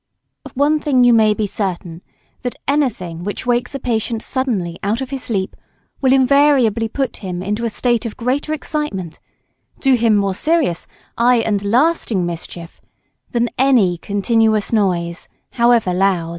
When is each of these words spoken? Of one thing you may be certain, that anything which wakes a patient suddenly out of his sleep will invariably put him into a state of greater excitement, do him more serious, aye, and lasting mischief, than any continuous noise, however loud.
Of 0.45 0.53
one 0.53 0.79
thing 0.79 1.03
you 1.03 1.13
may 1.13 1.35
be 1.35 1.45
certain, 1.45 2.01
that 2.41 2.55
anything 2.67 3.23
which 3.23 3.45
wakes 3.45 3.75
a 3.75 3.79
patient 3.79 4.23
suddenly 4.23 4.79
out 4.81 4.99
of 4.99 5.11
his 5.11 5.21
sleep 5.25 5.55
will 6.01 6.11
invariably 6.11 6.87
put 6.89 7.17
him 7.17 7.43
into 7.43 7.65
a 7.65 7.69
state 7.69 8.03
of 8.07 8.17
greater 8.17 8.51
excitement, 8.51 9.19
do 9.79 9.93
him 9.93 10.15
more 10.15 10.33
serious, 10.33 10.87
aye, 11.19 11.43
and 11.45 11.63
lasting 11.63 12.25
mischief, 12.25 12.81
than 13.29 13.49
any 13.59 13.95
continuous 13.95 14.73
noise, 14.73 15.27
however 15.51 15.93
loud. 15.93 16.29